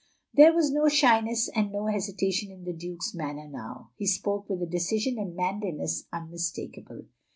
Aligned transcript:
There 0.33 0.51
was 0.51 0.71
no 0.71 0.87
shyness 0.89 1.47
and 1.47 1.71
no 1.71 1.85
hesitation 1.85 2.49
in 2.51 2.63
the 2.63 2.73
Duke's 2.73 3.13
manner 3.13 3.47
now. 3.47 3.91
He 3.97 4.07
spoke 4.07 4.49
with 4.49 4.63
a 4.63 4.65
decision 4.65 5.19
and 5.19 5.35
manliness 5.35 6.05
unmistakable. 6.11 7.03